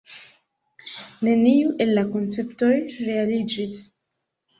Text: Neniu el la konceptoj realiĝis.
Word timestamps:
Neniu 1.27 1.73
el 1.85 1.91
la 1.97 2.03
konceptoj 2.15 2.71
realiĝis. 3.11 3.77